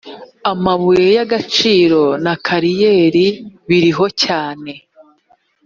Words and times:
amabuye 0.51 1.05
y 1.15 1.19
‘agaciro 1.25 2.01
na 2.23 2.33
kariyeri 2.45 3.25
biriho 3.67 4.05
cyane. 4.23 4.71